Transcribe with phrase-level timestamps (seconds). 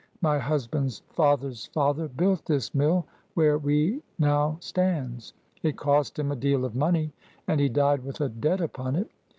[0.23, 3.05] "My husband's father's father built this mill
[3.35, 5.33] where we now stands.
[5.61, 7.13] It cost him a deal of money,
[7.47, 9.11] and he died with a debt upon it.